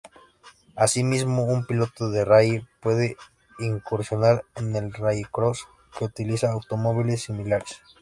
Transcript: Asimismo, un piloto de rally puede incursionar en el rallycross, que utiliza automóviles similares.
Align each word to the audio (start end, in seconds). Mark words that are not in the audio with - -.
Asimismo, 0.75 1.43
un 1.43 1.63
piloto 1.67 2.09
de 2.09 2.25
rally 2.25 2.67
puede 2.79 3.17
incursionar 3.59 4.43
en 4.55 4.75
el 4.75 4.91
rallycross, 4.91 5.67
que 5.95 6.05
utiliza 6.05 6.51
automóviles 6.51 7.21
similares. 7.21 7.83